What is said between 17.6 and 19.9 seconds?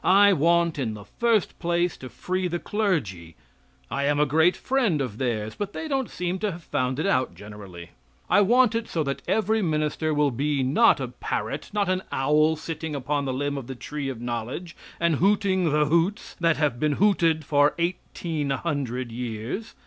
eighteen hundred years.